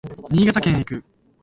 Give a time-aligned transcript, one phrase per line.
[0.31, 1.03] 新潟県へ行く